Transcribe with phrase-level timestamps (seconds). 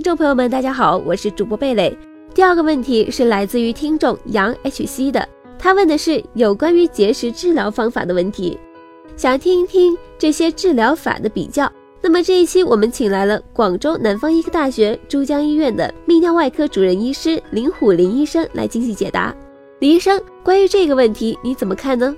[0.00, 1.94] 听众朋友们，大家好，我是主播贝蕾。
[2.32, 8.58] 第二个问题是来自于听众杨 HC 的，他问的是有关于结石治疗方法的问题，
[9.14, 11.70] 想听一听这些治疗法的比较。
[12.00, 19.36] 那么这一期我们请来了广州南方医科大学珠江医院的泌尿外科主任医师林虎林医生来进行解答。
[19.80, 22.16] 李医生，关于这个问题你怎么看呢？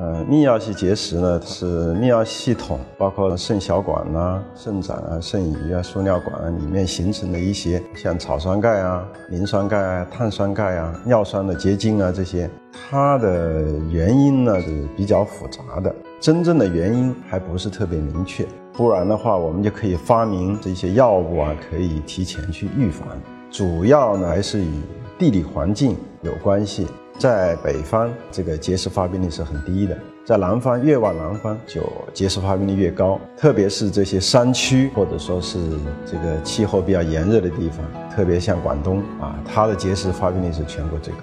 [0.00, 13.60] 呃，泌尿系结石呢是泌尿系统，包括肾小管呐、肾盏啊、肾盂啊、输尿管啊里面形成的一些像草酸钙啊、磷酸钙啊、碳酸钙啊、尿酸的结晶啊这些，它的
[13.90, 18.46] 原因呢是比较复杂的，真正的原因还不是特别明确。
[18.72, 23.06] 不然的话，我们就可以发明这些药物啊，可以提前去预防。
[23.50, 24.80] 主要呢还是以
[25.20, 26.86] 地理环境有关系。
[27.18, 31.82] 在北方，这个结石发病率是很低的；在南方，越往南方就
[32.14, 33.20] 结石发病率越高。
[33.36, 35.58] 特别是这些山区，或者说是
[36.06, 41.20] 这个气候比较炎热的地方，特别像广东啊，它的结石发病率是全国最高。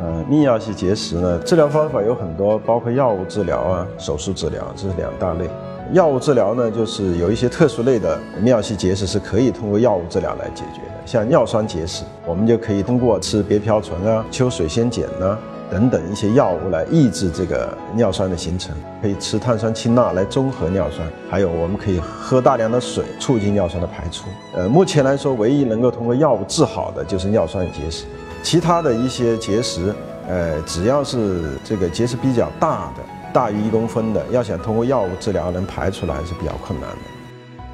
[0.00, 5.48] 呃，泌尿系结石呢，治疗方法有很多，包括药物治疗啊、手术治疗，这是两大类。
[5.92, 15.38] 药物治疗呢，就是有一些特殊类的泌尿系结石是可以通过药物治疗来解决的，像尿酸结石，我们就可以通过吃别嘌醇啊、秋水仙碱呐
[15.70, 24.24] 等等一些药物来抑制这个尿酸的形成，可以吃碳酸氢钠来中和尿酸，还有我们可以喝大量的水，促进尿酸的排出。
[24.54, 28.04] 呃，目前来说，唯一能够通过药物治好的就是尿酸结石，
[28.44, 29.92] 其他的一些结石，
[30.28, 33.02] 呃，只要是这个结石比较大的。
[33.32, 36.96] 大于一公分的，要想通过药物治疗能排出来是比较困难的。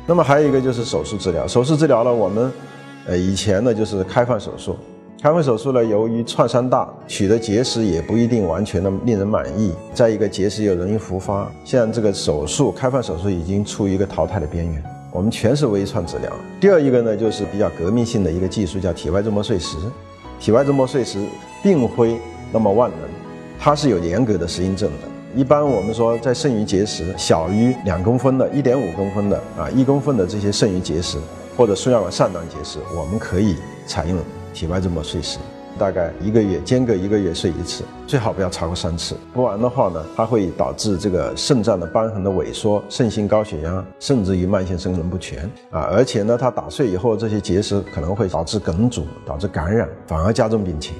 [0.06, 2.50] 那么还有一个就是手术治疗，手术治疗呢，我们
[3.06, 4.76] 呃以前呢就是开放手术，
[5.20, 14.82] 开放手术呢由于创伤大，取的结石也不一定完全的令人满意，再一个结石又容易复发，像这个手术开放手术已经处于一个淘汰的边缘，
[15.12, 16.32] 我们全是微创治疗。
[16.58, 19.76] 第二一个呢就是比较革命性的一个技术叫体外周膜碎石，
[20.41, 21.19] 体外震膜碎石
[21.62, 22.19] 并非
[22.50, 22.98] 那么万能，
[23.58, 25.08] 它是有严格的适应症的。
[25.36, 31.19] 一般我们说，在肾盂结石小于两公分的、一点五公分的啊、一公分的这些肾盂结石
[31.56, 33.56] 或者输尿管上段结石，我们可以
[33.87, 34.19] 采用
[34.54, 35.38] 体外震膜碎石，
[35.80, 39.16] 大概一个月间隔一个月碎一次，最好不要超过三次。
[39.32, 45.88] 不然的话呢，它会导致这个肾脏的瘢痕的萎缩、肾性高血压，甚至于慢性肾功能不全啊。
[45.90, 50.94] 而且呢，它打碎以后，这些结石可能会导致梗阻、导致感染，反而加重病情。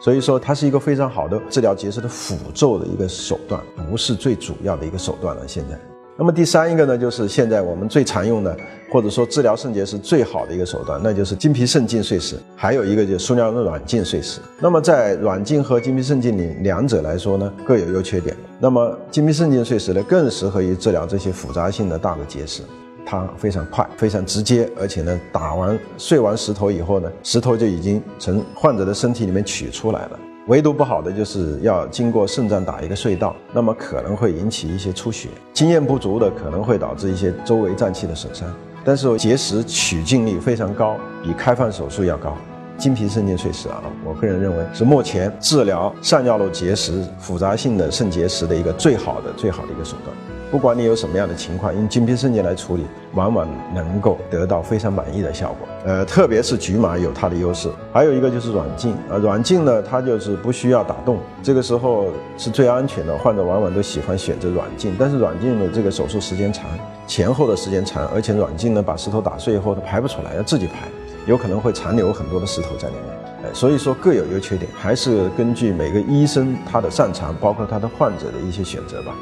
[0.00, 5.42] 所以说，它是一个非常好的治疗结石的辅助的一个手段，不是最主要的一个手段了。
[5.48, 5.76] 现在，
[6.16, 8.56] 那么第三一个呢，就是现在我们最常用的，
[8.92, 14.38] 或者说治疗肾结石最好的一个手段，那就是经皮肾镜碎石，还有一个就是输尿管软镜碎石。
[14.60, 18.36] 那么在软镜和经皮肾镜里，两者来说呢，各有优缺点。
[18.60, 22.60] 那么经皮肾镜碎石呢，更适合于治疗这些复杂性的大的结石。
[23.04, 30.18] 它非常快，非常直接，而且呢，打完碎完石头以后呢，石头就已经从患者的身体里面取出来了。
[30.48, 35.28] 唯独不好的就是要经过肾脏打一个隧道，那么可能会引起一些出血。
[35.54, 38.52] 经验不足的可能会导致一些周围脏器的损伤。
[38.84, 42.36] 但是结石取镜率非常高，比开放手术要高。
[42.78, 50.16] 经皮肾结石啊，我个人认为是目前治疗上尿路结石、复杂性的肾结石的一个最好的、最好的一个手段。
[50.52, 55.66] 不管你有什么样的情况，用经皮肾镜来处理，往往能够得到非常满意的效果。
[55.86, 57.70] 呃，特别是局麻有它的优势。
[57.90, 63.16] 还有一个就是软镜啊，软镜呢，它就是不需要打洞，这个时候是最安全的。
[63.16, 66.66] 患者往往都喜欢选择软镜，但是软镜的这个手术时间长，
[67.06, 70.86] 前后的时间长，而且软镜呢，把石头打碎以后它排不出来，要自己排，
[71.24, 73.04] 有可能会残留很多的石头在里面。
[73.44, 79.14] 哎，所以说各有优缺点，还是根据每个医生他的擅长，包括他的患者的一些选择吧。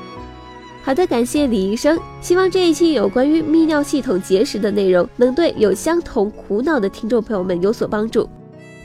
[0.82, 1.98] 好的，感谢李医生。
[2.20, 8.28] 希望这一期有关于泌尿系统结石的内容，能对有相同苦恼的听众朋友们有所帮助。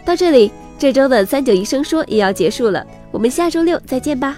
[0.05, 4.37] 到这里，这周的三九医生说也要结束了，我们下周六再见吧。